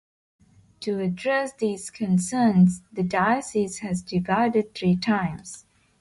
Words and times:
To 0.79 0.97
address 0.97 1.53
these 1.53 1.91
concerns, 1.91 2.81
the 2.91 3.03
diocese 3.03 3.77
has 3.81 4.01
divided 4.01 4.73
three 4.73 4.95
times. 4.95 5.67